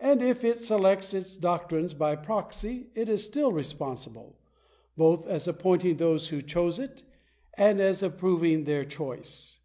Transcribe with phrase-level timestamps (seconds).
[0.00, 4.36] And if it selects its doctrines by proxy, it is still responsible;
[4.96, 7.04] both as appointing those who chose for it,
[7.54, 9.60] and as approving their choice.